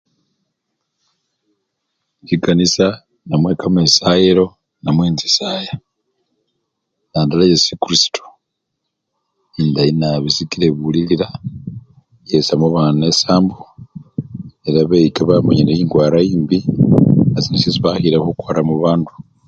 [2.27, 2.87] Chikanisa
[3.27, 4.45] namwe kamesayilo
[4.83, 5.73] namwe enchisaya
[7.11, 8.23] nadale yesikrisito
[9.59, 11.27] endayi nabii sikils ebulilila,
[12.29, 13.55] yesamo babana esambo
[14.67, 16.67] ela beyika bamanya engwara embii
[17.31, 19.13] nasina shesi bakhile khukwara mubandu.